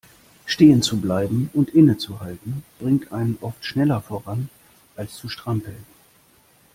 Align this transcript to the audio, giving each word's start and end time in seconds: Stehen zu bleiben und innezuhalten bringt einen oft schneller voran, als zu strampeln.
Stehen 0.47 0.81
zu 0.81 0.99
bleiben 0.99 1.51
und 1.53 1.69
innezuhalten 1.69 2.63
bringt 2.79 3.11
einen 3.11 3.37
oft 3.41 3.63
schneller 3.63 4.01
voran, 4.01 4.49
als 4.95 5.13
zu 5.13 5.29
strampeln. 5.29 5.85